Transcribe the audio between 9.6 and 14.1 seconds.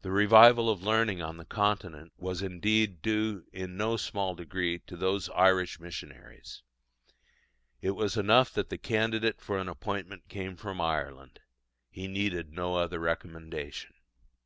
appointment came from Ireland: he needed no other recommendation.